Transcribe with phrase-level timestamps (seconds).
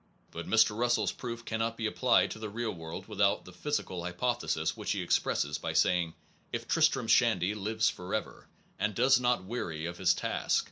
[0.31, 0.75] But Mr.
[0.75, 4.93] Russell s proof cannot be applied to the real world without the physical hypothesis which
[4.93, 6.15] he expresses by saying:
[6.51, 8.47] If Tristram Shandy lives forever,
[8.79, 10.59] and does not weary of his task